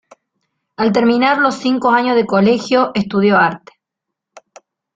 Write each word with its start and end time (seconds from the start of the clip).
Al 0.77 0.91
terminar 0.93 1.37
los 1.37 1.61
años 1.63 2.15
de 2.15 2.25
colegio 2.25 2.89
estudió 2.95 3.37
arte. 3.37 3.73